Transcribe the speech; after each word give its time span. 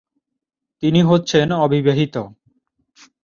তিনি 0.83 0.99
হচ্ছেন 1.01 1.47
অবিবাহিত। 1.65 2.15